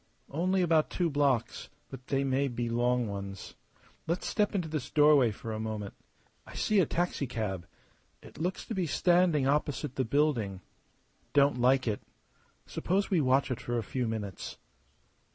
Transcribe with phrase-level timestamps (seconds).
[0.31, 3.53] "Only about two blocks; but they may be long ones.
[4.07, 5.93] Let's step into this doorway for a moment.
[6.47, 7.67] I see a taxicab.
[8.23, 10.61] It looks to be standing opposite the building.
[11.33, 12.01] Don't like it.
[12.65, 14.57] Suppose we watch it for a few minutes?"